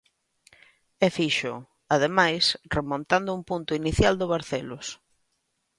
E 1.05 1.07
fíxoo, 1.17 1.59
ademais, 1.95 2.45
remontando 2.77 3.29
un 3.37 3.41
punto 3.49 3.71
inicial 3.81 4.13
do 4.17 4.31
Barcelos. 4.33 4.87